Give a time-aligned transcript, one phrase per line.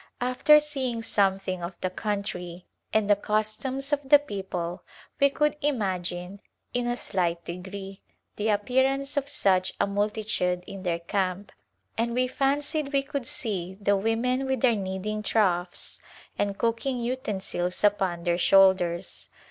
[0.19, 4.81] After seeing something of the country and the customs of the people
[5.19, 6.41] we could imagine,
[6.73, 8.01] in a slight degree,
[8.35, 11.51] the ap pearance of such a multitude in their camp,
[11.99, 15.99] and we fancied we could see the women with their kneading troughs
[16.35, 19.29] and cooking utensils upon their shoulders.